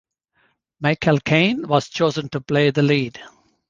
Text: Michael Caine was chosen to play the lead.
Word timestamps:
Michael 0.79 1.19
Caine 1.19 1.67
was 1.67 1.87
chosen 1.87 2.27
to 2.29 2.41
play 2.41 2.71
the 2.71 2.81
lead. 2.81 3.19